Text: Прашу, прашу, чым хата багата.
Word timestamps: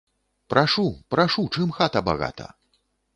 Прашу, 0.53 0.85
прашу, 1.15 1.45
чым 1.57 1.75
хата 1.81 1.99
багата. 2.09 2.47